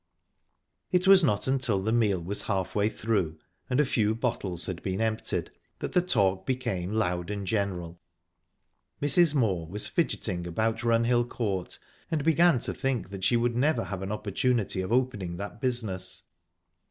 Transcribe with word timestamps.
It 0.91 1.07
was 1.07 1.23
not 1.23 1.45
until 1.45 1.79
the 1.83 1.91
meal 1.91 2.19
was 2.19 2.41
halfway 2.41 2.89
through 2.89 3.37
and 3.69 3.79
a 3.79 3.85
few 3.85 4.15
bottles 4.15 4.65
had 4.65 4.81
been 4.81 4.99
emptied, 4.99 5.51
that 5.77 5.91
the 5.91 6.01
talk 6.01 6.43
became 6.43 6.89
loud 6.91 7.29
and 7.29 7.45
general. 7.45 8.01
Mrs. 8.99 9.35
Moor 9.35 9.67
was 9.67 9.87
fidgeting 9.87 10.47
about 10.47 10.77
Runhill 10.81 11.29
Court, 11.29 11.77
and 12.09 12.23
began 12.23 12.57
to 12.61 12.73
think 12.73 13.11
that 13.11 13.23
she 13.23 13.37
would 13.37 13.55
never 13.55 13.83
have 13.83 14.01
an 14.01 14.11
opportunity 14.11 14.81
of 14.81 14.91
opening 14.91 15.37
that 15.37 15.61
business. 15.61 16.23